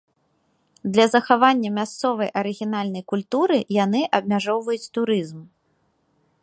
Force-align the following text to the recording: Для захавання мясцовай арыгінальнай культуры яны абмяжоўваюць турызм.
Для 0.95 1.03
захавання 1.15 1.69
мясцовай 1.75 2.29
арыгінальнай 2.41 3.03
культуры 3.13 3.59
яны 3.85 4.01
абмяжоўваюць 4.21 4.89
турызм. 4.99 5.39